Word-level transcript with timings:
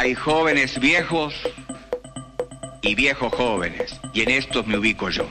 Hay 0.00 0.14
jóvenes 0.14 0.80
viejos 0.80 1.34
y 2.80 2.94
viejos 2.94 3.34
jóvenes, 3.34 4.00
y 4.14 4.22
en 4.22 4.30
estos 4.30 4.66
me 4.66 4.78
ubico 4.78 5.10
yo. 5.10 5.26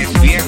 It's 0.00 0.18
bien. 0.22 0.39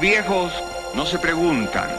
Viejos 0.00 0.52
no 0.94 1.04
se 1.04 1.18
preguntan, 1.18 1.90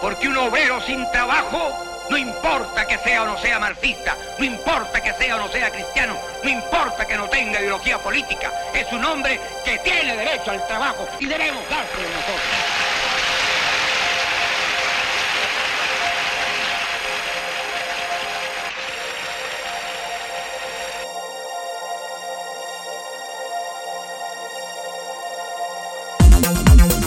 porque 0.00 0.28
un 0.28 0.36
obrero 0.38 0.80
sin 0.80 1.08
trabajo 1.10 1.72
no 2.08 2.16
importa 2.16 2.86
que 2.86 2.96
sea 2.98 3.24
o 3.24 3.26
no 3.26 3.38
sea 3.38 3.58
marxista, 3.58 4.16
no 4.38 4.44
importa 4.46 5.02
que 5.02 5.12
sea 5.12 5.36
o 5.36 5.40
no 5.40 5.48
sea 5.48 5.70
cristiano, 5.70 6.16
no 6.42 6.48
importa 6.48 7.06
que 7.06 7.16
no 7.16 7.28
tenga 7.28 7.60
ideología 7.60 7.98
política, 7.98 8.50
es 8.72 8.90
un 8.92 9.04
hombre 9.04 9.38
que 9.62 9.78
tiene 9.80 10.16
derecho 10.16 10.50
al 10.50 10.66
trabajo 10.66 11.06
y 11.20 11.26
debemos 11.26 11.62
dárselo 11.68 12.08
nosotros. 12.08 12.87
não, 26.40 26.52
não, 26.52 26.86
não. 26.86 26.97